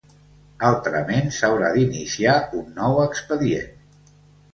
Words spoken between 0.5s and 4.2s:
Altrament s'haurà d'iniciar un nou expedient.